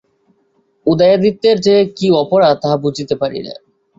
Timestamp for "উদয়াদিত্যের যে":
0.87-1.75